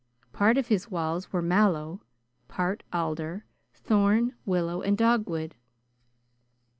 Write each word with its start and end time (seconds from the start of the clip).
Part 0.33 0.57
of 0.57 0.65
his 0.65 0.89
walls 0.89 1.31
were 1.31 1.43
mallow, 1.43 2.01
part 2.47 2.81
alder, 2.91 3.45
thorn, 3.75 4.33
willow, 4.47 4.81
and 4.81 4.97
dogwood. 4.97 5.53